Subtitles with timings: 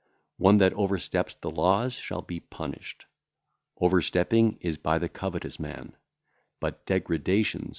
[0.37, 3.05] One that oversteppeth the laws shall be punished.
[3.79, 5.95] Overstepping is by the covetous man;
[6.59, 7.69] but degradations